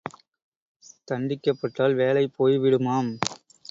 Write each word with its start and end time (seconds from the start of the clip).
தண்டிக்கப்பட்டால் 1.07 1.95
வேலை 1.95 2.25
போய்விடுமாம். 2.39 3.11